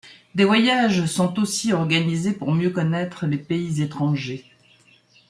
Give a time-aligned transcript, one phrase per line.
[0.33, 4.45] Des voyages sont aussi organisés pour mieux connaître les pays étrangers.